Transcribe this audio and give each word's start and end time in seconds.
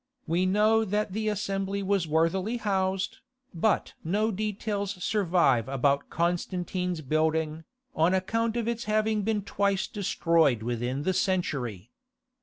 We 0.25 0.47
know 0.47 0.83
that 0.83 1.13
the 1.13 1.27
assembly 1.27 1.83
was 1.83 2.07
worthily 2.07 2.57
housed, 2.57 3.19
but 3.53 3.93
no 4.03 4.31
details 4.31 4.93
survive 5.03 5.69
about 5.69 6.09
Constantine's 6.09 7.01
building, 7.01 7.65
on 7.95 8.15
account 8.15 8.57
of 8.57 8.67
its 8.67 8.85
having 8.85 9.21
been 9.21 9.43
twice 9.43 9.85
destroyed 9.85 10.63
within 10.63 11.03
the 11.03 11.13
century. 11.13 11.91